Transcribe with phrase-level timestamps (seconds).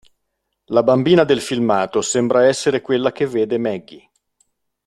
[0.73, 4.09] La bambina del filmato sembra essere quella che vede Maggie.